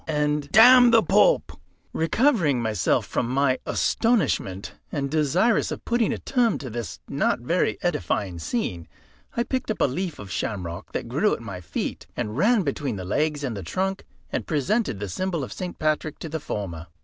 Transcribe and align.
and 0.07 0.51
"D 0.51 0.89
the 0.89 1.03
Pope!" 1.07 1.51
Recovering 1.93 2.59
myself 2.59 3.05
from 3.05 3.29
my 3.29 3.59
astonishment, 3.67 4.73
and 4.91 5.11
desirous 5.11 5.69
of 5.69 5.85
putting 5.85 6.11
a 6.11 6.17
term 6.17 6.57
to 6.57 6.71
this 6.71 6.99
not 7.07 7.41
very 7.41 7.77
edifying 7.83 8.39
scene, 8.39 8.87
I 9.37 9.43
picked 9.43 9.69
up 9.69 9.79
a 9.79 9.85
leaf 9.85 10.17
of 10.17 10.31
shamrock, 10.31 10.91
that 10.93 11.07
grew 11.07 11.33
at 11.35 11.41
my 11.41 11.61
feet, 11.61 12.07
and 12.17 12.35
ran 12.35 12.63
between 12.63 12.95
the 12.95 13.05
legs 13.05 13.43
and 13.43 13.55
the 13.55 13.61
trunk, 13.61 14.03
and 14.31 14.47
presented 14.47 14.99
the 14.99 15.07
symbol 15.07 15.43
of 15.43 15.53
St. 15.53 15.77
Patrick 15.77 16.17
to 16.17 16.29
the 16.29 16.39
former. 16.39 16.87